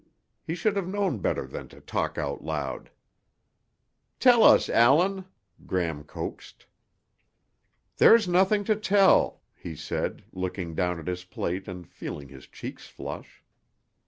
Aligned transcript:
He 0.43 0.55
should 0.55 0.75
have 0.77 0.87
known 0.87 1.19
better 1.19 1.45
than 1.45 1.67
to 1.67 1.79
talk 1.79 2.17
out 2.17 2.43
loud. 2.43 2.89
"Tell 4.19 4.41
us, 4.43 4.67
Allan," 4.67 5.25
Gram 5.67 6.05
coaxed. 6.05 6.65
"There's 7.97 8.27
nothing 8.27 8.63
to 8.63 8.75
tell," 8.75 9.41
he 9.55 9.75
said, 9.75 10.23
looking 10.31 10.73
down 10.73 10.99
at 10.99 11.05
his 11.05 11.23
plate 11.23 11.67
and 11.67 11.87
feeling 11.87 12.29
his 12.29 12.47
cheeks 12.47 12.87
flush. 12.87 13.43